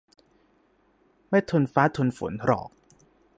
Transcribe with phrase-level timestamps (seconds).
[1.29, 2.69] ไม่ทนฟ้าทนฝนหรอก